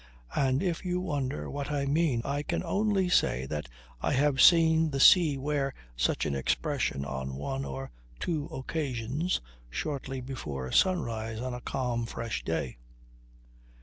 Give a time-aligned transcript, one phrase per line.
[0.33, 3.69] And if you wonder what I mean I can only say that
[4.01, 10.19] I have seen the sea wear such an expression on one or two occasions shortly
[10.19, 12.77] before sunrise on a calm, fresh day.